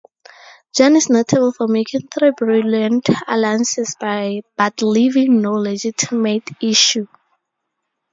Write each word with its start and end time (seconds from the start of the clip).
John 0.75 0.95
is 0.95 1.11
notable 1.11 1.51
for 1.51 1.67
making 1.67 2.07
three 2.07 2.31
brilliant 2.35 3.07
alliances 3.27 3.95
but 3.99 4.81
leaving 4.81 5.43
no 5.43 5.51
legitimate 5.53 6.49
issue. 6.59 7.05